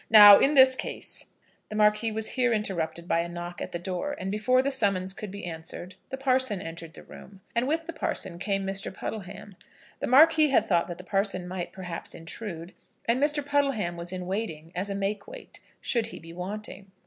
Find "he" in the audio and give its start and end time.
16.07-16.17